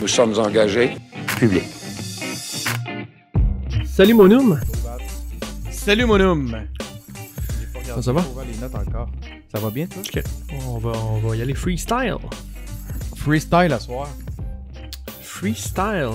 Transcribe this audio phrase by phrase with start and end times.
[0.00, 0.96] Nous sommes engagés.
[1.38, 1.64] public.
[3.86, 4.60] Salut mon homme.
[5.70, 6.56] Salut mon homme!
[8.00, 8.24] Ça va?
[8.50, 9.08] les notes encore.
[9.52, 10.00] Ça va bien, toi?
[10.06, 10.22] Ok.
[10.68, 12.16] On va, on va y aller freestyle.
[13.16, 14.08] Freestyle à soir.
[15.22, 16.08] Freestyle.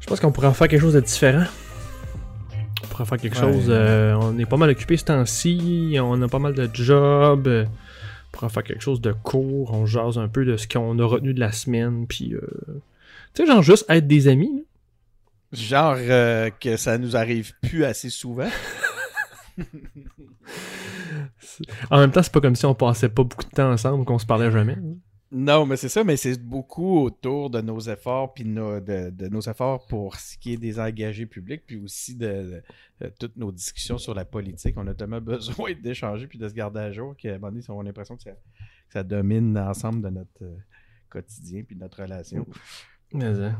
[0.00, 1.44] Je pense qu'on pourrait en faire quelque chose de différent.
[2.82, 3.52] On pourrait faire quelque Ouais.
[3.52, 3.66] chose.
[3.68, 5.96] euh, on est pas mal occupé ce temps-ci.
[6.00, 7.66] On a pas mal de jobs.
[8.34, 9.72] On pourrait faire quelque chose de court.
[9.72, 12.06] On jase un peu de ce qu'on a retenu de la semaine.
[12.06, 12.40] Puis, euh,
[13.34, 14.52] tu sais, genre juste être des amis.
[14.54, 14.62] là.
[15.52, 18.48] Genre euh, que ça nous arrive plus assez souvent.
[21.90, 24.18] En même temps, c'est pas comme si on passait pas beaucoup de temps ensemble, qu'on
[24.18, 24.76] se parlait jamais.
[25.36, 29.40] Non, mais c'est ça, mais c'est beaucoup autour de nos efforts, puis de, de nos
[29.40, 32.62] efforts pour ce qui est des engagés publics, puis aussi de, de-
[33.00, 34.76] de toutes nos discussions sur la politique.
[34.78, 37.64] On a tellement besoin d'échanger puis de se garder à jour qu'à un moment donné,
[37.68, 38.36] on a l'impression que ça, que
[38.92, 40.56] ça domine l'ensemble de notre euh,
[41.10, 42.46] quotidien puis de notre relation.
[43.12, 43.50] Mais, euh,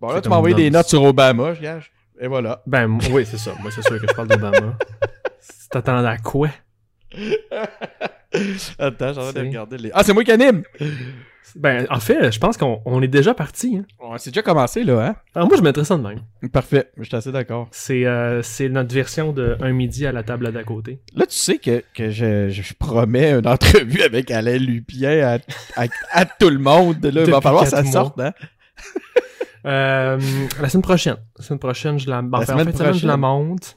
[0.00, 1.92] Bon, là, tu m'as envoyé des notes sur Obama, je gage.
[2.18, 2.60] Et voilà.
[2.66, 3.54] Ben, oui, c'est ça.
[3.60, 4.76] Moi, c'est sûr que je parle d'Obama.
[5.40, 6.50] Tu t'attendais à quoi?
[8.78, 9.90] Attends, j'ai envie de C'est- regarder les.
[9.92, 10.62] Ah, c'est moi qui anime!
[11.56, 13.78] Ben, en fait, je pense qu'on on est déjà parti.
[13.78, 13.84] Hein.
[13.98, 15.16] On s'est déjà commencé, là, hein?
[15.34, 16.20] Alors, moi, je mettrais ça de même.
[16.52, 17.66] Parfait, je suis assez d'accord.
[17.72, 21.00] C'est euh, c'est notre version de un midi à la table d'à côté.
[21.16, 25.38] Là, tu sais que, que je, je promets une entrevue avec Alain Lupien
[25.76, 27.04] à, à, à tout le monde.
[27.04, 28.32] Là, il va falloir que ça sorte, hein?
[29.66, 30.18] Euh,
[30.60, 31.16] la semaine prochaine.
[31.36, 33.18] La semaine prochaine, je la, ben, en fait, en semaine fin de semaine, je la
[33.18, 33.48] prochaine.
[33.48, 33.76] monte.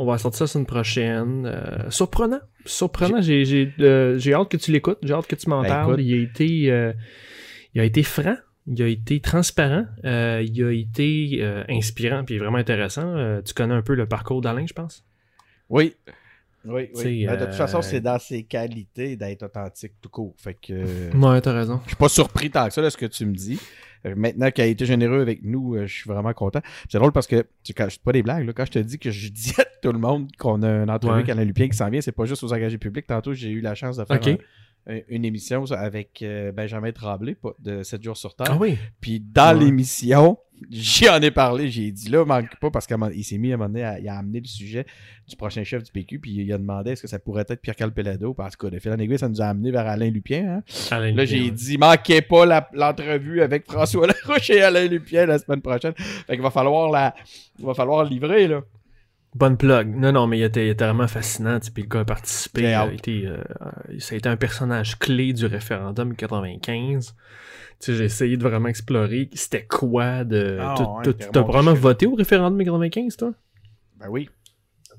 [0.00, 1.44] On va sortir ça la semaine prochaine.
[1.46, 2.40] Euh, surprenant.
[2.64, 3.20] Surprenant.
[3.20, 4.98] J'ai j'ai, euh, j'ai hâte que tu l'écoutes.
[5.02, 6.00] J'ai hâte que tu m'en Ben, parles.
[6.00, 6.04] écoute.
[6.06, 6.92] Il a été, euh,
[7.74, 8.36] il a été franc.
[8.66, 9.84] Il a été transparent.
[10.04, 13.14] euh, il a été euh, inspirant puis vraiment intéressant.
[13.16, 15.04] Euh, tu connais un peu le parcours d'Alain, je pense?
[15.68, 15.94] Oui.
[16.64, 17.26] Oui, oui.
[17.26, 20.34] Ben, de euh, toute façon, c'est dans ses qualités d'être authentique tout court.
[20.36, 21.80] Fait que euh, Ouais, t'as raison.
[21.84, 23.58] je suis pas surpris tant que ça de ce que tu me dis.
[24.06, 26.60] Euh, maintenant qu'il a été généreux avec nous, euh, je suis vraiment content.
[26.88, 29.10] C'est drôle parce que, quand je pas des blagues, là, quand je te dis que
[29.10, 31.18] je dis à tout le monde qu'on a une entrevue Ouais.
[31.20, 33.06] avec Alain Lupien qui s'en vient, c'est pas juste aux engagés publics.
[33.06, 34.36] Tantôt, j'ai eu la chance de faire un-
[34.94, 38.46] un- une émission avec euh, Benjamin Tremblay de 7 jours sur Terre.
[38.50, 38.76] Ah oui.
[39.00, 39.64] Puis dans Ouais.
[39.64, 40.38] l'émission,
[40.70, 43.68] j'en ai parlé, j'ai dit là, manque pas parce qu'il s'est mis à un moment
[43.68, 44.84] donné, à- il a amené le sujet
[45.28, 47.92] du prochain chef du PQ, puis il a demandé est-ce que ça pourrait être Pierre-Carl
[47.92, 50.56] Pelado, parce que de fil en aiguille, ça nous a amené vers Alain Lupien.
[50.58, 50.62] hein.
[50.90, 51.50] Alain Là, j'ai ouais.
[51.50, 55.94] dit manquez pas l'entrevue avec François Larouche et Alain Lupien la semaine prochaine.
[55.96, 57.14] Fait qu'il va falloir la.
[57.58, 58.62] Il va falloir livrer, là.
[59.34, 59.94] Bonne plug.
[59.94, 61.58] Non, non, mais il était, il était vraiment fascinant.
[61.72, 62.62] Puis le gars a participé.
[62.62, 62.92] Il a hâte.
[62.94, 67.14] été, euh, euh, ça a été un personnage clé du référendum 95.
[67.14, 67.14] Tu
[67.78, 70.58] sais, j'ai essayé de vraiment explorer c'était quoi de.
[70.60, 70.74] Ah,
[71.04, 73.32] tu- remonté vraiment voté au référendum 95, toi?
[73.98, 74.28] Ben oui.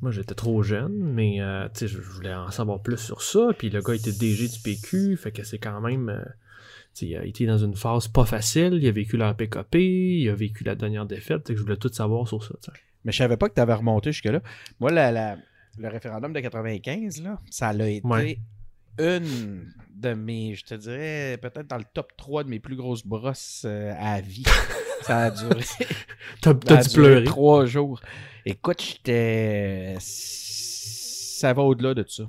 [0.02, 3.50] Moi, j'étais trop jeune, mais euh, tu sais, je voulais en savoir plus sur ça.
[3.58, 6.09] Puis le gars était DG du PQ, fait que c'est quand même.
[6.09, 6.24] euh,
[7.02, 8.80] il a été dans une phase pas facile.
[8.81, 9.75] Il a vécu la PKP,
[10.22, 11.48] il a vécu la dernière défaite.
[11.48, 12.56] que je voulais tout savoir sur ça.
[13.03, 14.41] Mais je savais pas que tu avais remonté jusque-là.
[14.79, 15.38] Moi, la, la-
[15.78, 18.38] le référendum de 95, là, ça l'a été Ouais.
[19.00, 23.06] une de mes, je te dirais, peut-être dans le top 3 de mes plus grosses
[23.06, 24.44] brosses euh, à vie.
[25.03, 25.62] ça a duré,
[26.41, 27.23] T'as dû pleurer.
[27.23, 28.01] trois jours.
[28.45, 29.95] Écoute, j'étais...
[30.00, 32.23] Ça va au-delà de ça.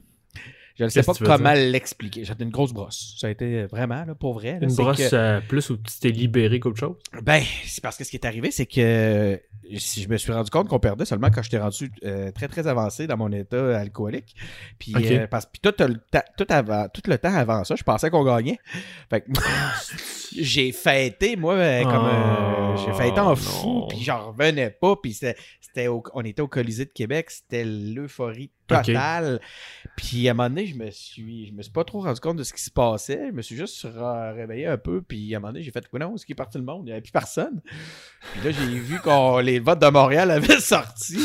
[0.78, 2.24] Je ne sais pas comment l'expliquer.
[2.24, 3.14] J'étais une grosse brosse.
[3.18, 4.58] Ça a été vraiment, là, pour vrai.
[4.60, 6.96] là, Une brosse que- euh, plus où tu t'es libéré qu'autre chose?
[7.22, 9.40] ben, c'est parce que ce qui est arrivé, c'est que
[9.76, 12.66] si je me suis rendu compte qu'on perdait seulement quand j'étais rendu euh, très très
[12.66, 14.34] avancé dans mon état alcoolique.
[14.78, 15.94] Puis euh, parce puis tout, le
[16.36, 18.58] tout avant tout le temps avant ça, je pensais qu'on gagnait.
[19.08, 19.30] Fait que
[20.36, 24.96] j'ai fêté moi euh, comme euh, j'ai fêté en Oh, fou, puis j'en revenais pas,
[24.96, 25.36] puis c'était
[25.88, 29.40] on était au Colisée de Québec, c'était l'euphorie totale.
[29.96, 32.36] Puis à un moment donné, je me suis je me suis pas trop rendu compte
[32.38, 35.40] de ce qui se passait, je me suis juste réveillé un peu, puis à un
[35.40, 37.00] moment donné, j'ai fait quoi non, est-ce qui est parti le monde, il y avait
[37.02, 37.60] plus personne.
[38.32, 41.18] Puis là, j'ai vu que les votes de Montréal avaient sorti.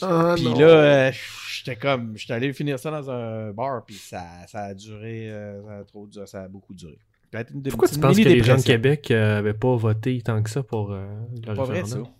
[0.00, 1.12] Ah, Puis là, euh,
[1.48, 5.62] j'étais comme, j'étais allé finir ça dans un bar, puis ça, ça a duré, euh,
[5.64, 6.98] ça a trop duré, ça a beaucoup duré.
[7.34, 8.62] Une- Pourquoi une tu penses que les gens de.
[8.62, 11.82] Québec euh, avaient pas voté tant que ça pour euh, le C'est pas vrai, ça.
[11.84, 12.12] référendum?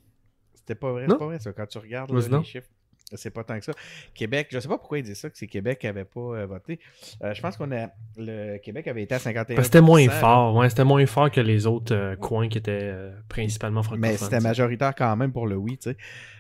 [0.55, 1.53] C'était pas vrai, c'est pas vrai, ça.
[1.53, 2.69] Quand tu regardes là, les chiffres,
[3.17, 3.73] c'est pas tant que ça.
[4.15, 6.47] Québec, je sais pas pourquoi ils disent ça, que c'est Québec qui avait pas euh,
[6.47, 6.79] voté.
[7.23, 10.09] Euh, je pense qu'on a, le Québec avait été à 51 Parce que c'était moins
[10.09, 14.11] fort, ouais, c'était moins fort que les autres euh, coins qui étaient euh, principalement francophones.
[14.11, 15.97] Mais c'était majoritaire quand même pour le oui, tu sais.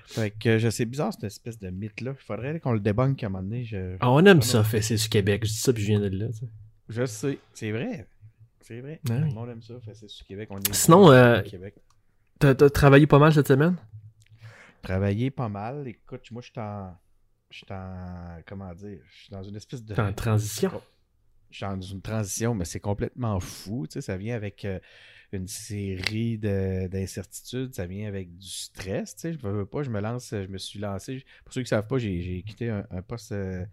[0.07, 2.13] Fait que je sais bizarre cette espèce de mythe-là.
[2.19, 3.65] Il faudrait qu'on le débunk à un moment donné.
[3.65, 5.45] Je, Ah, on aime ça, fait c'est du Québec.
[5.45, 6.27] Je dis ça puis je viens de là.
[6.29, 6.47] tu sais.
[6.89, 8.07] je sais, c'est vrai.
[8.61, 9.01] C'est vrai.
[9.09, 9.35] Ah Le oui.
[9.35, 10.49] monde aime ça, fait c'est sur Québec.
[10.51, 11.75] On est Sinon, euh, Québec.
[12.39, 13.77] T'as travaillé pas mal cette semaine?
[14.83, 15.87] Travailler pas mal.
[15.89, 16.95] Écoute, moi, je suis en.
[17.51, 18.41] Je suis en.
[18.47, 19.95] Comment dire Je suis dans une espèce de.
[20.01, 20.71] En transition.
[21.51, 23.87] je suis dans une transition, mais c'est complètement fou.
[23.87, 24.81] Tu sais, ça vient avec euh,
[25.33, 29.15] une série de- d'incertitudes, ça vient avec du stress.
[29.15, 31.25] Tu sais, je veux pas, je me lance, je me suis lancé.
[31.45, 33.65] Pour ceux qui ne savent pas, j'ai quitté un, un poste, euh,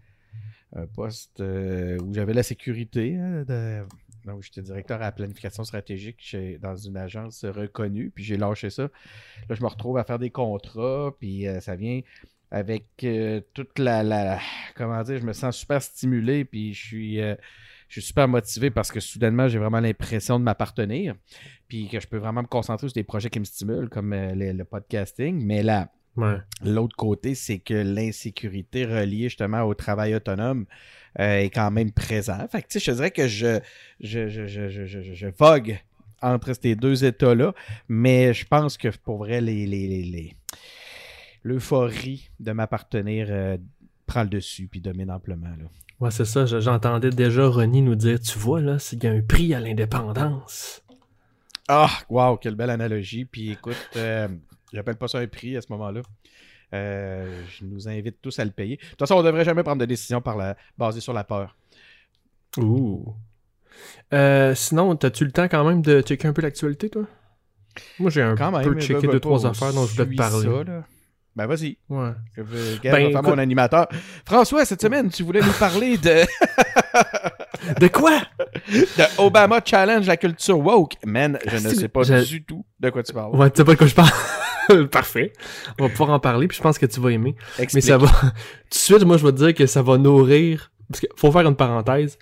[0.75, 3.15] un poste euh, où j'avais la sécurité.
[3.17, 3.83] hein, de-
[4.29, 8.69] donc, j'étais directeur à la planification stratégique chez- dans une agence reconnue, puis j'ai lâché
[8.69, 8.83] ça.
[8.83, 12.01] Là, je me retrouve à faire des contrats, puis euh, ça vient
[12.51, 14.39] avec euh, toute la,
[14.75, 17.35] Comment dire, je me sens super stimulé, puis je suis, euh,
[17.87, 21.15] je suis super motivé parce que soudainement, j'ai vraiment l'impression de m'appartenir,
[21.67, 24.53] puis que je peux vraiment me concentrer sur des projets qui me stimulent, comme le,
[24.53, 25.43] le podcasting.
[25.45, 26.37] Mais là, Ouais.
[26.65, 30.65] L'autre côté, c'est que l'insécurité reliée justement au travail autonome
[31.19, 32.37] euh, est quand même présent.
[32.51, 33.59] Fait que, tu sais, je te dirais que je,
[34.01, 35.79] je, je, je, je, je, je vogue
[36.21, 37.53] entre ces deux états-là,
[37.87, 40.35] mais je pense que pour vrai, les, les,
[41.43, 43.57] l'euphorie de m'appartenir euh,
[44.05, 45.47] prend le dessus puis domine amplement.
[45.47, 45.65] Là.
[45.99, 46.45] Ouais, c'est ça.
[46.45, 49.59] je- J'entendais déjà Ronnie nous dire, tu vois, là, il y a un prix à
[49.59, 50.81] l'indépendance.
[51.67, 53.25] Ah, wow, quelle belle analogie.
[53.25, 54.27] Puis écoute, euh,
[54.73, 56.01] j'appelle pas ça un prix à ce moment-là.
[56.73, 58.77] Euh, je nous invite tous à le payer.
[58.77, 61.55] De toute façon, on devrait jamais prendre de décision par la, basée sur la peur.
[62.57, 63.13] Ouh.
[64.13, 67.03] Euh, sinon, t'as-tu le temps quand même de checker un peu l'actualité, toi?
[67.99, 68.63] Moi, j'ai un Quand même.
[68.63, 70.43] peu mais checké veux, deux, trois affaires dont je voulais te parler.
[70.43, 70.83] ça, là.
[71.35, 71.77] Ben vas-y.
[71.87, 72.11] Ouais.
[72.35, 73.87] Je Ben, vais faire écoute- mon animateur.
[74.25, 76.23] François, cette semaine, tu voulais nous parler de,
[77.79, 78.19] De quoi?
[78.71, 80.93] de Obama Challenge la culture woke.
[81.05, 83.35] Man, je ne C'est- sais pas je- du tout de quoi tu parles.
[83.35, 84.09] Ouais, tu sais pas de quoi je parle.
[84.91, 85.33] Parfait.
[85.79, 87.35] On va pouvoir en parler, puis je pense que tu vas aimer.
[87.57, 87.83] Mais Explique.
[87.85, 88.07] ça va.
[88.21, 88.27] Tout
[88.69, 90.71] de suite, moi, je vais te dire que ça va nourrir.
[90.89, 92.17] Parce qu'il faut faire une parenthèse.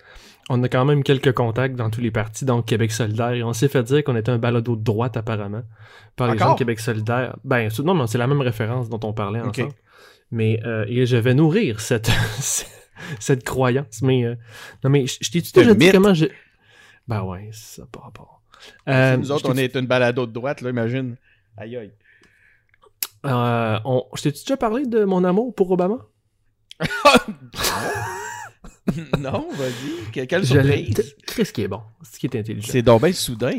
[0.50, 3.52] On a quand même quelques contacts dans tous les partis, donc Québec solidaire, et on
[3.52, 5.60] s'est fait dire qu'on était un balado de droite, apparemment,
[6.16, 7.36] par les gens de Québec solidaire.
[7.44, 9.72] Ben, non, mais c'est la même référence dont on parlait ensemble.
[10.30, 12.10] Mais, euh, et je vais nourrir cette,
[13.20, 14.02] cette croyance.
[14.02, 14.34] Mais, euh,
[14.84, 16.32] non, mais je je t'ai-tu C'est déjà dit comment j'ai.
[17.06, 18.42] Ben ouais, ça par rapport.
[18.88, 21.16] Euh, nous autres, je on t'ai- est une balado de droite, là, imagine.
[21.56, 21.92] Aïe aïe.
[23.26, 24.04] euh, on...
[24.16, 25.98] Je t'ai-tu déjà parlé de mon amour pour Obama?
[29.18, 30.10] non, vas-y.
[30.12, 31.14] Que- Quelle Je surprise.
[31.26, 31.82] Chris qui est bon.
[32.02, 32.68] C'est qui est intelligent.
[32.70, 33.58] C'est donc bien soudain.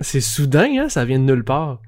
[0.00, 0.88] C'est soudain, hein?
[0.88, 1.80] Ça vient de nulle part.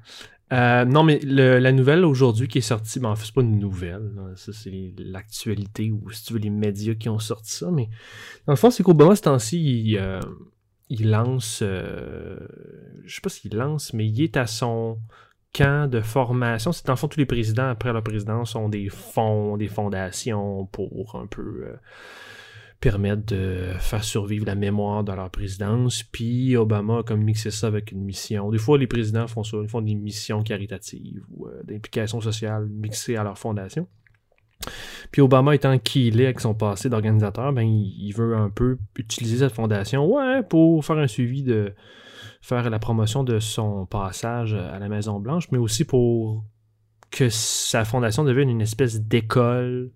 [0.51, 3.59] Euh, non, mais la nouvelle aujourd'hui qui est sortie, ben en fait, c'est pas une
[3.59, 4.11] nouvelle.
[4.35, 7.69] Ça, c'est l'actualité ou, si tu veux, les médias qui ont sorti ça.
[7.71, 7.87] Mais
[8.47, 10.19] dans le fond, c'est qu'Obama, ce temps-ci, il, euh,
[10.89, 11.59] il lance...
[11.61, 12.39] euh,
[13.05, 14.97] je sais pas s'il lance, mais il est à son
[15.53, 16.71] camp de formation.
[16.71, 21.15] C'est le fond, tous les présidents, après leur présidence, ont des fonds, des fondations pour
[21.15, 21.65] un peu...
[22.79, 26.03] permettre de faire survivre la mémoire de leur présidence.
[26.03, 28.49] Puis Obama a comme mixé ça avec une mission.
[28.49, 32.67] Des fois, les présidents font ça, ils font des missions caritatives ou euh, d'implication sociale
[32.69, 33.87] mixées à leur fondation.
[35.11, 38.49] Puis Obama étant qui il est avec son passé d'organisateur, ben il, il veut un
[38.49, 41.73] peu utiliser cette fondation, ouais, pour faire un suivi de
[42.41, 46.45] faire la promotion de son passage à la Maison Blanche, mais aussi pour
[47.11, 49.91] que sa fondation devienne une espèce d'école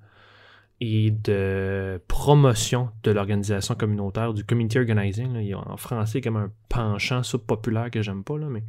[0.82, 5.54] et de promotion de l'organisation communautaire, du community organizing.
[5.54, 8.64] en français comme un penchant subpopulaire que j'aime pas, là, mais.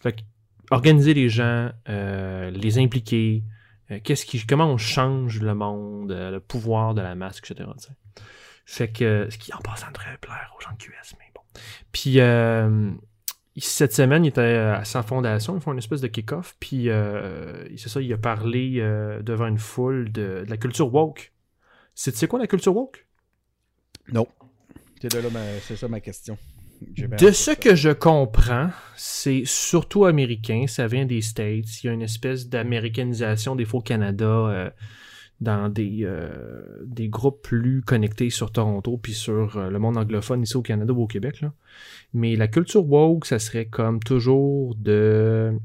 [0.00, 0.24] Fait
[0.70, 3.44] organiser les gens, euh, les impliquer,
[3.90, 7.68] euh, qu'est-ce qui, comment on change le monde, euh, le pouvoir de la masse, etc.
[8.64, 11.42] Fait que, ce qui en passant devrait plaire aux gens de QS, mais bon.
[11.92, 12.18] Puis,
[13.58, 16.88] cette semaine, il était à sa fondation, ils font une espèce de kick-off, puis
[17.76, 18.80] c'est ça, il a parlé
[19.22, 21.32] devant une foule de la culture woke.
[21.98, 23.06] C'est tu sais quoi la culture woke?
[24.12, 24.28] Non.
[25.00, 26.36] C'est de là ma- c'est ça ma question.
[27.18, 31.82] De ce que je comprends, c'est surtout américain, ça vient des States.
[31.82, 34.70] Il y a une espèce d'américanisation des faux Canada euh,
[35.40, 36.30] dans des, euh,
[36.84, 40.92] des groupes plus connectés sur Toronto puis sur euh, le monde anglophone ici au Canada
[40.92, 41.40] ou au Québec.
[41.40, 41.54] Là.
[42.12, 45.58] Mais la culture woke, ça serait comme toujours de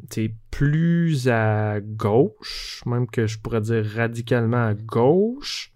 [0.49, 5.70] plus à gauche, même que je pourrais dire radicalement à gauche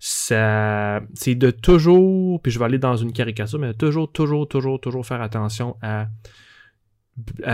[0.00, 5.04] c'est de toujours puis je vais aller dans une caricature mais toujours toujours toujours toujours
[5.04, 6.08] faire attention à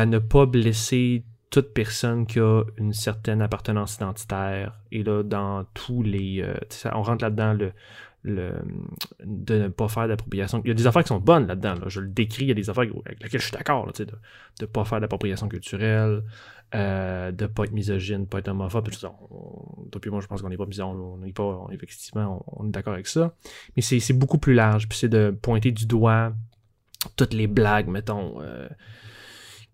[0.07, 6.03] ne pas blesser toute personne qui a une certaine appartenance identitaire et là dans tous
[6.03, 6.55] les euh,
[6.95, 7.73] on rentre là-dedans le
[8.26, 10.61] de ne pas faire d'appropriation.
[10.65, 11.75] Il y a des affaires qui sont bonnes là-dedans.
[11.75, 11.85] là.
[11.87, 13.91] Je le décris, il y a des affaires avec lesquelles je suis d'accord.
[13.93, 14.07] De
[14.61, 16.23] ne pas faire d'appropriation culturelle,
[16.75, 18.90] euh, de pas être misogyne, pas être homophobe.
[18.90, 19.14] Tout ça.
[19.30, 21.00] On, puis moi, je pense qu'on n'est pas misogyne.
[21.00, 23.35] On n'est pas, effectivement, on, est d'accord avec ça.
[23.76, 24.88] Mais c'est beaucoup plus large.
[24.88, 26.32] Puis c'est de pointer du doigt
[27.14, 28.68] toutes les blagues, mettons, euh,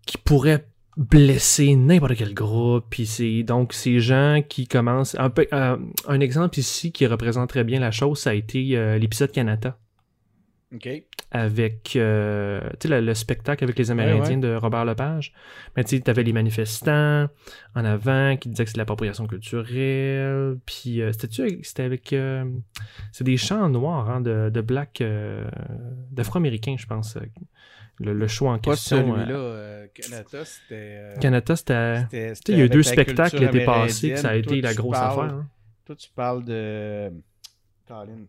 [0.05, 2.85] qui pourraient blesser n'importe quel groupe.
[2.89, 5.15] Puis c'est donc ces gens qui commencent.
[5.15, 9.31] Un, euh, exemple ici qui représente très bien la chose, ça a été euh, l'épisode
[9.31, 9.77] Canada.
[10.73, 10.89] OK.
[11.35, 15.33] Avec euh, tu sais, le, le spectacle avec les Amérindiens de Robert Lepage.
[15.75, 17.27] Mais tu avais les manifestants
[17.75, 20.57] en avant qui disaient que c'est de l'appropriation culturelle.
[20.65, 22.13] Puis euh, c'était-tu c'était avec.
[22.13, 22.45] euh,
[23.11, 25.01] c'est des chants noirs hein, de, de black.
[25.01, 25.43] euh,
[26.11, 27.17] d'afro-américains, je pense.
[27.17, 27.21] euh,
[27.99, 28.97] Le, le show en Pas question.
[29.15, 29.85] celui-là.
[29.93, 30.73] Canada, c'était.
[30.99, 31.95] euh, Canada, c'était.
[32.01, 34.35] c'était- Tu c'était sais, il y a eu deux spectacles étaient passés, que ça a
[34.35, 35.35] été Toi, la tu grosse parles- affaire.
[35.37, 35.47] hein.
[35.85, 37.11] Toi, tu parles de.
[37.87, 38.25] Colin.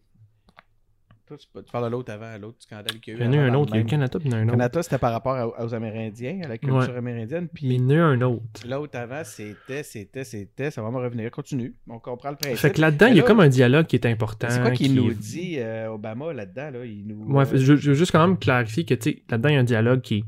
[1.37, 3.23] Tu, parles de l'autre avant, l'autre scandale qu'il y a eu.
[3.29, 3.87] Il y en a un autre, il y a eu.
[3.87, 4.53] Canada, puis il y en a un autre.
[4.53, 6.97] Canada, c'était par rapport à- aux Amérindiens, à la culture Ouais.
[6.97, 7.45] amérindienne.
[7.45, 8.43] Mais Puis il y en a eu un autre.
[8.69, 10.71] l'autre avant, c'était, c'était, c'était.
[10.71, 11.31] Ça va me revenir.
[11.31, 11.75] Continue.
[11.88, 12.59] On comprend le principe.
[12.59, 14.49] Fait que là-dedans, il y a comme un dialogue qui est important.
[14.50, 16.71] C'est quoi qu'il qui nous dit, euh, Obama, là-dedans?
[16.71, 16.85] Là?
[16.85, 19.49] Il nous, Ouais, euh, je, je veux juste quand même clarifier que, tu sais, là-dedans,
[19.49, 20.25] il y a un dialogue qui est,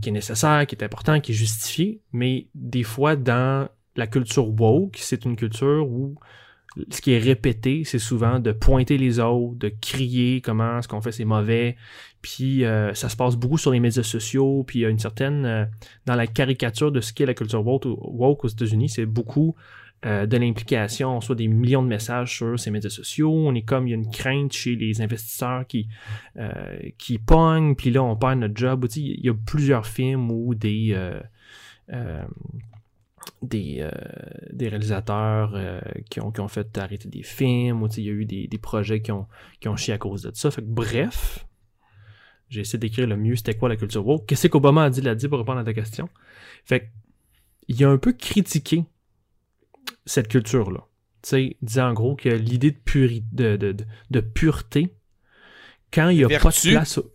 [0.00, 4.48] qui est nécessaire, qui est important, qui est justifié, mais des fois, dans la culture
[4.48, 6.16] woke, c'est une culture où
[6.90, 11.00] ce qui est répété, c'est souvent de pointer les autres, de crier comment ce qu'on
[11.00, 11.76] fait c'est mauvais,
[12.22, 14.98] puis euh, ça se passe beaucoup sur les médias sociaux, puis il y a une
[14.98, 15.64] certaine, euh,
[16.06, 19.54] dans la caricature de ce qu'est la culture woke, aux États-Unis, c'est beaucoup
[20.06, 23.62] euh, de l'implication, on reçoit des millions de messages sur ces médias sociaux, on est
[23.62, 25.88] comme, il y a une crainte chez les investisseurs qui,
[26.96, 28.86] qui pognent, puis là on perd notre job.
[28.96, 30.96] Il y a plusieurs films où des,
[33.42, 33.90] des, euh,
[34.52, 38.12] des réalisateurs euh, qui, ont, qui ont fait arrêter des films, ou il y a
[38.12, 39.26] eu des, des projets qui ont,
[39.60, 40.50] qui ont chié à cause de ça.
[40.50, 41.46] Fait que, bref,
[42.48, 44.26] j'ai essayé d'écrire le mieux c'était quoi la culture woke.
[44.26, 46.08] Qu'est-ce qu'Obama a dit là-dessus pour répondre à ta question?
[46.64, 46.86] Fait que,
[47.68, 48.84] il a un peu critiqué
[50.04, 50.80] cette culture-là.
[51.22, 53.56] Tu sais, disant en gros que l'idée de, puri- de,
[54.10, 54.96] de, pureté,
[55.92, 57.12] quand il n'y a pas de place au...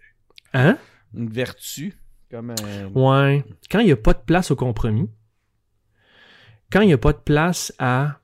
[0.53, 0.77] Hein?
[1.13, 1.93] Une vertu.
[2.31, 2.87] Comme un.
[2.93, 3.43] Ouais.
[3.69, 5.09] Quand il n'y a pas de place au compromis,
[6.71, 8.19] quand il n'y a pas de place à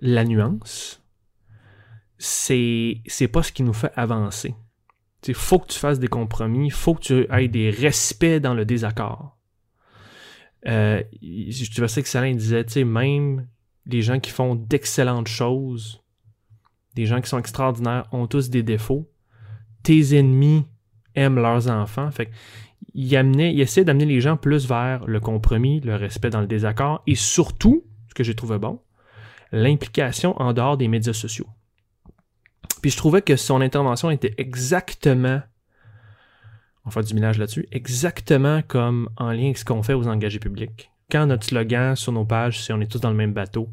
[0.00, 1.02] la nuance,
[2.18, 4.54] c'est c'est pas ce qui nous fait avancer.
[5.26, 8.64] Il faut que tu fasses des compromis, faut que tu aies des respects dans le
[8.64, 9.36] désaccord.
[10.66, 13.46] Euh, je ça excellent, il disait, tu sais, même
[13.86, 16.02] les gens qui font d'excellentes choses,
[16.94, 19.10] des gens qui sont extraordinaires, ont tous des défauts.
[19.82, 20.66] Tes ennemis
[21.14, 22.10] aiment leurs enfants.
[22.10, 22.32] Fait que
[22.94, 26.46] il, amenait, il essaie d'amener les gens plus vers le compromis, le respect dans le
[26.46, 28.80] désaccord et surtout, ce que j'ai trouvé bon,
[29.52, 31.46] l'implication en dehors des médias sociaux.
[32.82, 35.40] Puis je trouvais que son intervention était exactement,
[36.84, 40.38] on faire du ménage là-dessus, exactement comme en lien avec ce qu'on fait aux engagés
[40.38, 40.90] publics.
[41.10, 43.68] Quand notre slogan sur nos pages, c'est on est tous dans le même bateau.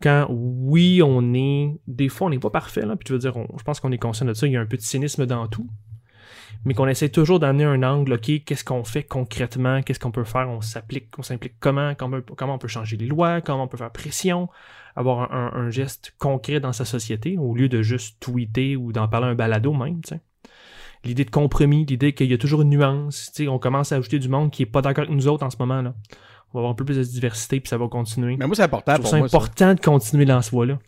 [0.00, 3.62] Quand, oui, on est, des fois, on n'est pas parfait, puis tu veux dire, je
[3.62, 5.68] pense qu'on est conscient de ça, il y a un peu de cynisme dans tout
[6.64, 10.24] mais qu'on essaie toujours d'amener un angle, ok, qu'est-ce qu'on fait concrètement, qu'est-ce qu'on peut
[10.24, 13.68] faire, on s'applique, on s'implique comment, comment, comment on peut changer les lois, comment on
[13.68, 14.48] peut faire pression,
[14.96, 18.92] avoir un, un- un geste concret dans sa société, au lieu de juste tweeter ou
[18.92, 20.20] d'en parler un balado même, tu sais.
[21.02, 23.96] L'idée de compromis, l'idée qu'il y a toujours une nuance, tu sais, on commence à
[23.96, 25.94] ajouter du monde qui est pas d'accord avec nous autres en ce moment, là.
[26.52, 28.36] On va avoir un peu plus de diversité, puis ça va continuer.
[28.36, 29.28] Mais moi, c'est important pour ça moi.
[29.28, 29.36] ça.
[29.36, 30.78] important de continuer dans ce voie-là.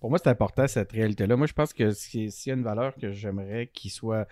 [0.00, 1.36] Pour moi, c'est important cette réalité-là.
[1.36, 4.26] Moi, je pense que si- s'il y a une valeur que j'aimerais qu'il soit.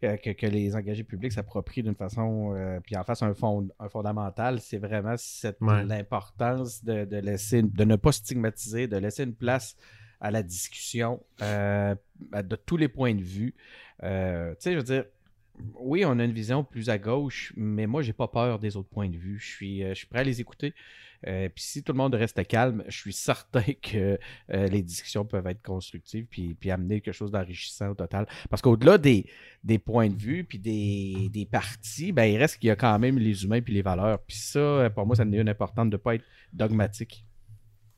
[0.00, 4.58] Que, les engagés publics s'approprient d'une façon, euh, puis en fassent un, fond, un fondamental,
[4.60, 5.84] c'est vraiment cette Ouais.
[5.84, 9.76] l'importance de, de laisser, de ne pas stigmatiser, de laisser une place
[10.20, 11.94] à la discussion euh,
[12.32, 13.54] de tous les points de vue.
[14.02, 15.04] Euh, tu sais, je veux dire,
[15.74, 18.88] oui, on a une vision plus à gauche, mais moi, j'ai pas peur des autres
[18.88, 19.38] points de vue.
[19.38, 20.74] Je suis, euh, je suis prêt à les écouter.
[21.26, 24.18] Euh, puis si tout le monde reste calme, je suis certain que
[24.52, 28.26] euh, les discussions peuvent être constructives puis, amener quelque chose d'enrichissant au total.
[28.48, 29.26] Parce qu'au-delà des,
[29.64, 32.98] des points de vue puis des, des partis, ben, il reste qu'il y a quand
[32.98, 34.20] même les humains puis les valeurs.
[34.26, 37.24] Puis ça, pour moi, ça n'est une importante de ne pas être dogmatique.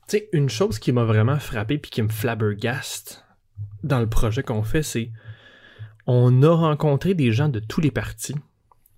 [0.07, 3.25] Tu sais, une chose qui m'a vraiment frappé puis qui me flabbergaste
[3.83, 5.11] dans le projet qu'on fait, c'est
[6.05, 8.35] on a rencontré des gens de tous les partis.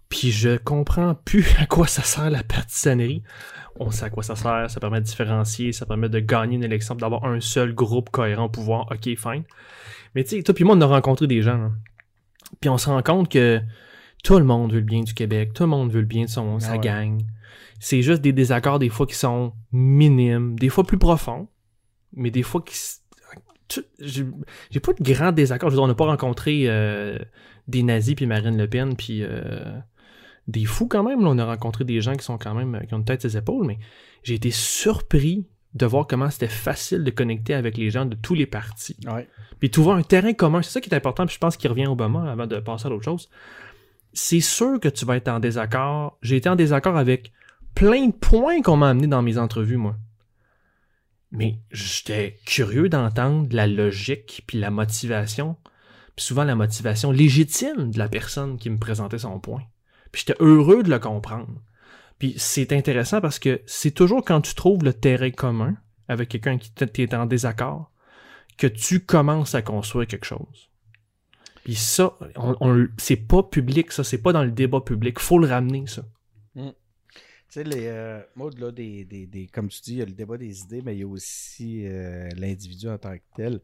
[0.10, 3.24] Puis je comprends plus à quoi ça sert la partisanerie.
[3.78, 6.64] On sait à quoi ça sert, ça permet de différencier, ça permet de gagner une
[6.64, 9.44] élection, d'avoir un seul groupe cohérent au pouvoir, ok, fine.
[10.14, 11.58] Mais tu sais, toi puis moi, on a rencontré des gens.
[11.58, 11.72] là.
[12.62, 13.62] Puis on se rend compte que
[14.24, 16.30] tout le monde veut le bien du Québec, tout le monde veut le bien de
[16.30, 16.80] son, sa ouais.
[16.80, 17.22] gang.
[17.80, 21.48] C'est juste des désaccords des fois qui sont minimes, des fois plus profonds,
[22.14, 22.76] mais des fois qui...
[24.00, 25.70] J'ai pas de grands désaccords.
[25.70, 27.18] Je veux dire, on n'a pas rencontré euh,
[27.68, 29.78] des nazis puis Marine Le Pen puis euh,
[30.48, 31.22] des fous quand même.
[31.22, 31.30] là.
[31.30, 33.66] On a rencontré des gens qui sont quand même qui ont une tête ses épaules,
[33.66, 33.80] mais
[34.24, 38.34] j'ai été surpris de voir comment c'était facile de connecter avec les gens de tous
[38.34, 38.96] les partis.
[39.06, 39.28] Ouais.
[39.60, 41.88] Puis trouver un terrain commun, c'est ça qui est important, puis je pense qu'il revient
[41.88, 43.30] au Obama avant de passer à l'autre chose.
[44.14, 46.18] C'est sûr que tu vas être en désaccord.
[46.22, 47.34] J'ai été en désaccord avec
[47.76, 49.98] plein de points qu'on m'a amené dans mes entrevues, moi.
[51.32, 55.58] Mais j'étais curieux d'entendre la logique puis la motivation.
[56.16, 59.64] puis souvent la motivation légitime de la personne qui me présentait son point.
[60.12, 61.62] Puis j'étais heureux de le comprendre.
[62.20, 65.76] Puis c'est intéressant parce que c'est toujours quand tu trouves le terrain commun
[66.08, 67.92] avec quelqu'un qui est en désaccord
[68.58, 70.70] que tu commences à construire quelque chose.
[71.66, 75.20] Puis ça, on, c'est pas public, ça, c'est pas dans le débat public.
[75.20, 76.04] Faut le ramener, ça.
[77.56, 78.20] Tu sais, les euh,
[78.58, 81.00] là, des, des, comme tu dis, il y a le débat des idées, mais il
[81.00, 83.62] y a aussi euh, l'individu en tant que tel.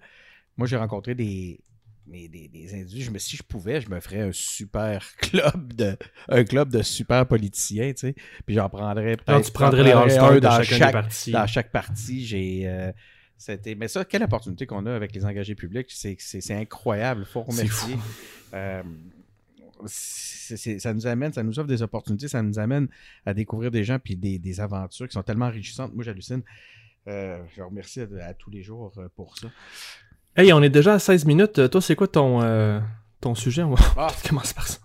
[0.55, 1.59] Moi, j'ai rencontré des,
[2.07, 3.03] mais des, des individus.
[3.03, 5.97] Je me, si je pouvais, je me ferais un super club de
[6.29, 8.15] un club de super politiciens, tu sais.
[8.45, 9.47] Puis j'en prendrais peut-être.
[9.47, 11.31] tu prendrais les all dans chaque partie.
[11.33, 12.69] Dans chaque partie, j'ai.
[12.69, 12.93] Euh,
[13.37, 13.75] c'était...
[13.75, 15.87] Mais ça, quelle opportunité qu'on a avec les engagés publics.
[15.89, 17.25] C'est, c'est, incroyable.
[17.27, 17.97] Il faut remercier.
[18.53, 18.83] Euh,
[19.85, 22.87] ça nous amène, ça nous offre des opportunités, ça nous amène
[23.25, 25.93] à découvrir des gens puis des, des aventures qui sont tellement enrichissantes.
[25.93, 26.43] Moi, j'hallucine.
[27.07, 29.47] Euh, je remercie à, tous les jours pour ça.
[30.35, 31.59] Hey, on est déjà à 16 minutes.
[31.59, 32.79] Euh, toi, c'est quoi ton, euh,
[33.19, 33.63] ton sujet?
[33.63, 34.11] On va ah.
[34.29, 34.79] commencer par ça.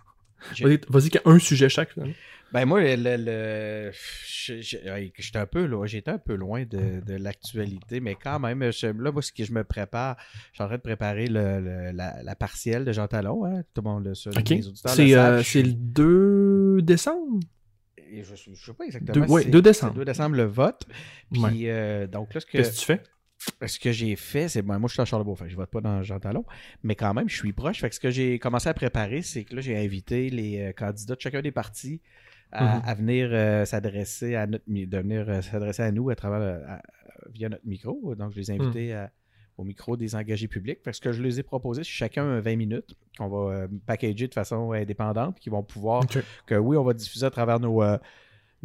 [0.61, 1.91] Vas-y, vas-y, un sujet chaque.
[2.53, 3.91] Ben moi, le, le,
[4.63, 9.13] j'étais un peu là, j'étais un peu loin de, de l'actualité, mais quand même, là,
[9.13, 10.17] moi, ce que je me prépare,
[10.53, 13.83] je suis en train de préparer le, la, la, partielle de Jean Talon, hein, tout
[13.83, 14.31] le monde le sait.
[14.87, 17.41] C'est, euh, c'est le 2 décembre?
[18.13, 19.27] je, ne sais pas exactement.
[19.29, 19.95] Oui, 2 décembre.
[19.95, 20.87] 2 décembre, le vote.
[21.33, 22.53] Puis, euh, donc là, ce que...
[22.53, 23.03] Qu'est-ce que tu fais?
[23.67, 24.63] ce que j'ai fait, c'est.
[24.63, 26.45] Ben, moi, je suis à Charlebourg, je vote pas dans Jean Talon,
[26.83, 27.81] mais quand même, je suis proche.
[27.81, 30.73] Fait que ce que j'ai commencé à préparer, c'est que là, j'ai invité les euh,
[30.73, 32.01] candidats de chacun des partis
[32.53, 33.01] à, mhm.
[33.01, 36.81] venir euh, s'adresser à notre de venir euh, s'adresser à nous à travers
[37.33, 38.15] via notre micro.
[38.15, 38.63] Donc, je les ai mhm.
[38.63, 39.07] invités
[39.59, 40.81] au micro des engagés publics.
[40.85, 44.29] Fait que ce que je les ai proposé, c'est chacun 20 minutes qu'on va packager
[44.29, 46.05] de façon indépendante, qui vont pouvoir
[46.47, 47.83] que oui, on va diffuser à travers nos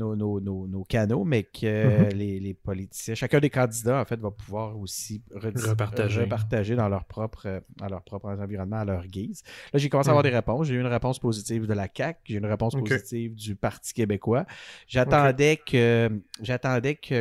[0.01, 2.17] nos, canaux, mais que mhm.
[2.17, 7.87] les, politiciens, chacun des candidats, en fait, va pouvoir aussi repartager, dans, leur propre, dans
[7.87, 9.43] leur propre environnement à leur guise.
[9.73, 10.67] Là, j'ai commencé à avoir des réponses.
[10.67, 13.93] J'ai eu une réponse positive de la CAC, j'ai eu une réponse positive du Parti
[13.93, 14.45] québécois.
[14.87, 16.09] J'attendais que
[16.41, 17.15] j'attendais que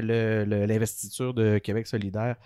[0.66, 2.36] l'investiture de Québec solidaire.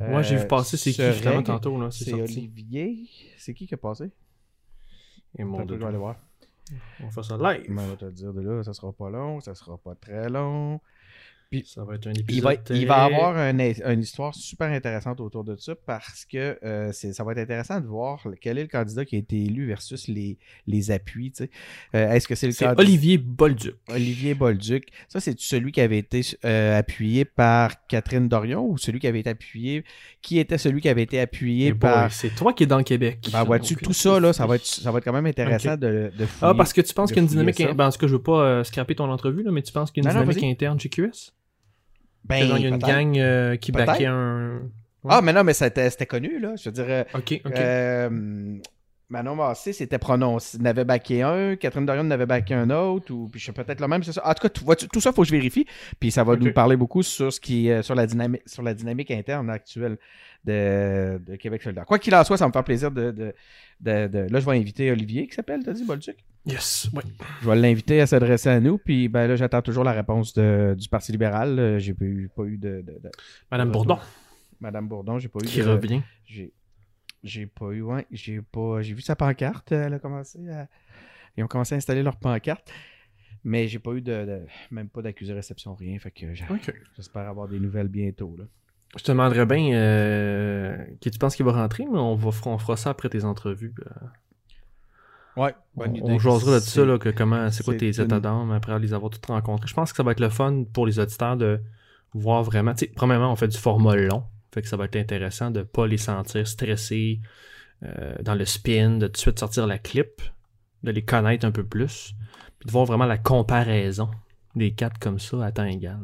[0.00, 1.90] Moi, j'ai vu passer, c'est qui justement tantôt.
[1.90, 3.08] C'est Olivier.
[3.38, 4.10] C'est qui qui a passé?
[5.38, 6.16] Et mon je vais aller voir.
[7.00, 7.66] On va faire ça live.
[7.70, 10.80] on va te dire de là, ça sera pas long, ça sera pas très long
[11.64, 12.30] ça va être un épisode.
[12.30, 16.92] Il va, il va avoir une histoire super intéressante autour de ça parce que euh,
[16.92, 20.08] ça va être intéressant de voir quel est le candidat qui a été élu versus
[20.08, 21.32] les, les appuis.
[21.94, 22.80] Euh, est-ce que c'est le candidat.
[22.80, 23.74] Olivier Bolduc.
[23.88, 24.88] Olivier Bolduc.
[25.08, 29.20] Ça, c'est celui qui avait été euh, appuyé par Catherine Dorion ou celui qui avait
[29.20, 29.84] été appuyé.
[30.22, 32.12] Qui était celui qui avait été appuyé par.
[32.12, 33.28] C'est toi qui es dans le Québec.
[33.32, 36.10] Ben, vois-tu, tout ça, là, ça va être, ça va être quand même intéressant de,
[36.16, 37.62] de Ah, parce que tu penses qu'il y a une dynamique.
[37.74, 40.02] Ben, en tout cas, je veux pas scraper ton entrevue, là, mais tu penses qu'il
[40.02, 41.32] y a une dynamique interne chez QS?
[42.24, 44.62] Ben, il y a une gang euh, qui backait un.
[45.06, 46.54] Ah, mais non, mais c'était connu, là.
[46.56, 47.04] Je veux dire.
[47.14, 47.52] Ok, ok.
[47.56, 48.58] Euh,
[49.08, 50.58] Manon Massé c'était prononcé.
[50.58, 54.02] N'avait backé un, Catherine Dorion n'avait backé un autre, ou puis je peut-être le même,
[54.02, 54.22] c'est ça.
[54.26, 55.66] En tout cas, tout, tout ça, il faut que je vérifie.
[56.00, 59.10] Puis ça va nous parler beaucoup sur ce qui sur la dynamique, sur la dynamique
[59.10, 59.98] interne actuelle
[60.44, 61.86] de, de Québec solidaire.
[61.86, 63.34] Quoi qu'il en soit, ça me fait plaisir de, de,
[63.80, 66.16] de, Là, je vais inviter Olivier, qui s'appelle, t'as dit, Bolduc?
[66.46, 67.02] Yes, oui.
[67.42, 70.88] Je vais l'inviter à s'adresser à nous, puis ben là, j'attends toujours la réponse du
[70.90, 71.78] Parti libéral.
[71.78, 72.84] J'ai pas eu, pas eu de,
[73.50, 73.98] Madame Bourdon.
[74.60, 76.02] Madame Bourdon, j'ai pas eu Qui revient.
[76.26, 76.52] J'ai,
[77.24, 78.82] j'ai pas eu, ouais, j'ai pas...
[78.82, 80.68] J'ai vu sa pancarte, elle a commencé à...
[81.36, 82.70] Ils ont commencé à installer leur pancarte.
[83.42, 85.98] Mais j'ai pas eu de, même pas d'accusé réception, rien.
[85.98, 88.34] Fait que j'espère avoir des nouvelles bientôt.
[88.38, 88.44] Là.
[88.96, 92.58] Je te demanderais bien euh, qui tu penses qu'il va rentrer, mais on, va, on
[92.58, 93.74] fera ça après tes entrevues.
[93.80, 95.42] Euh.
[95.42, 96.06] Ouais, bonne idée.
[96.06, 99.26] On jouera là-dessus, là, que comment, c'est quoi tes états d'âme après les avoir toutes
[99.26, 99.68] rencontrés.
[99.68, 101.60] Je pense que ça va être le fun pour les auditeurs de
[102.14, 102.72] voir vraiment.
[102.94, 104.24] Premièrement, on fait du format long.
[104.54, 107.20] Fait que ça va être intéressant de pas les sentir stressés
[107.82, 110.22] euh, dans le spin, de tout de suite sortir la clip,
[110.84, 112.14] de les connaître un peu plus,
[112.60, 114.12] puis de voir vraiment la comparaison
[114.54, 115.98] des quatre comme ça à temps égal.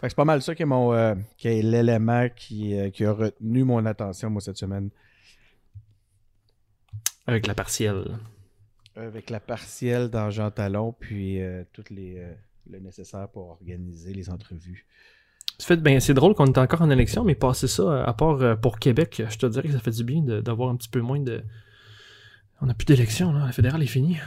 [0.00, 3.12] C'est pas mal ça qui est, mon, euh, qui est l'élément qui, euh, qui a
[3.12, 4.88] retenu mon attention, moi, cette semaine.
[7.26, 8.18] Avec la partielle.
[8.94, 12.26] Avec la partielle dans Jean Talon, puis euh, tout les,
[12.70, 14.86] le nécessaire pour organiser les entrevues.
[15.60, 18.78] Fait, ben, c'est drôle qu'on est encore en élection, mais passer ça, à part pour
[18.78, 21.42] Québec, je te dirais que ça fait du bien d'avoir un petit peu moins de.
[22.60, 23.46] On n'a plus d'élection, là.
[23.46, 24.18] La fédérale est finie.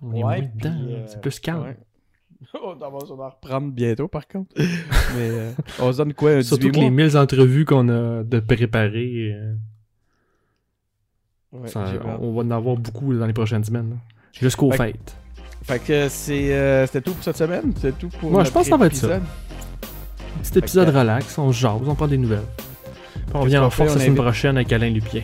[0.00, 1.04] On est moins dedans.
[1.06, 1.74] c'est plus calme.
[2.62, 4.50] on va reprendre bientôt, par contre.
[4.56, 8.40] Mais euh, on se donne quoi, un Surtout que les 1000 entrevues qu'on a de
[8.40, 9.54] préparer, euh,
[11.52, 13.98] on, va en avoir beaucoup dans les prochaines semaines.
[14.32, 15.16] Jusqu'aux fêtes.
[15.62, 17.72] Fait que c'est, euh, c'était tout pour cette semaine?
[17.76, 19.20] C'est tout pour Moi, je pense que ça va être ça.
[20.40, 22.40] Petit épisode relax, on se jase, on prend des nouvelles.
[23.34, 25.22] on revient en force la semaine prochaine avec Alain Lupien.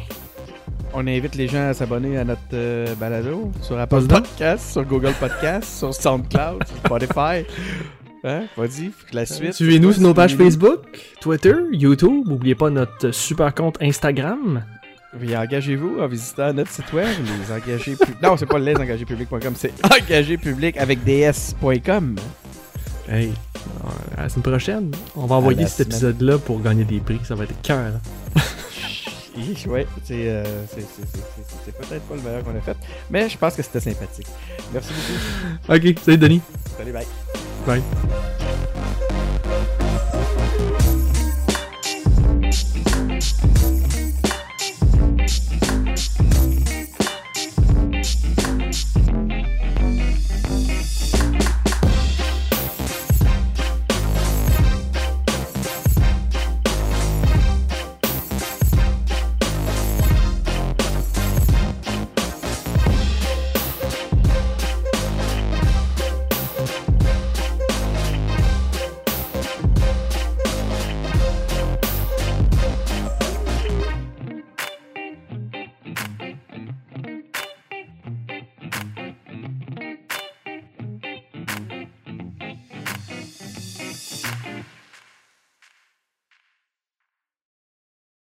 [0.95, 4.07] On invite les gens à s'abonner à notre euh, balado sur Apple.
[4.07, 7.45] Podcast, sur Google Podcast, sur SoundCloud, sur Spotify.
[8.25, 8.45] Hein?
[8.57, 9.53] Vas-y, la suite.
[9.53, 10.35] Suivez-nous sur nos pages.
[10.37, 10.81] Facebook,
[11.21, 12.27] Twitter, YouTube.
[12.27, 14.65] N'oubliez pas notre super compte Instagram.
[15.21, 17.97] Oui, engagez-vous en visitant notre site web, les engagés.
[18.23, 22.17] Non, c'est pas lesengagéspublics.com, c'est engagéspublics avec ds.com.
[23.11, 23.33] Hey,
[24.17, 27.21] à la semaine prochaine, on va envoyer cet épisode-là pour gagner des prix.
[27.25, 27.93] Ça va être cœur.
[29.69, 30.43] Ouais, c'est euh,
[30.75, 32.77] peut-être pas le meilleur qu'on a fait,
[33.09, 34.27] mais je pense que c'était sympathique.
[34.73, 35.75] Merci beaucoup.
[35.89, 36.41] Ok, salut Denis.
[36.77, 37.07] Salut, bye.
[37.65, 37.83] Bye.